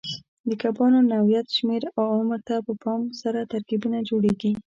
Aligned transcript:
د 0.47 0.49
کبانو 0.63 0.99
نوعیت، 1.11 1.47
شمېر 1.57 1.83
او 1.97 2.05
عمر 2.17 2.39
ته 2.47 2.55
په 2.65 2.73
پام 2.83 3.01
سره 3.21 3.49
ترکیبونه 3.53 3.97
جوړېږي. 4.09 4.51